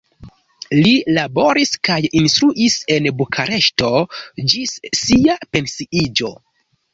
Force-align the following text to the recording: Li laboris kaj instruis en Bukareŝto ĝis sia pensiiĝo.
Li 0.77 0.93
laboris 1.17 1.73
kaj 1.87 1.97
instruis 2.21 2.77
en 2.95 3.09
Bukareŝto 3.19 3.91
ĝis 4.55 4.75
sia 5.03 5.37
pensiiĝo. 5.53 6.33